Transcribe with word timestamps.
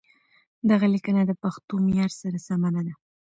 دغه 0.69 0.85
ليکنه 0.93 1.21
د 1.25 1.31
پښتو 1.43 1.73
معيار 1.85 2.11
سره 2.21 2.37
سمه 2.47 2.69
نه 2.75 2.81
ده. 2.87 2.93